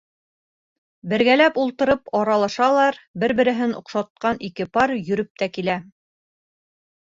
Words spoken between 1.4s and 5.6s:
ултырып аралашалар, бер-береһен оҡшатҡан ике пар йөрөп тә